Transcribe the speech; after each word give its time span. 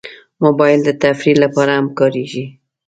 موبایل 0.43 0.79
د 0.85 0.89
تفریح 1.03 1.35
لپاره 1.43 1.71
هم 1.77 1.87
کارېږي. 1.99 2.45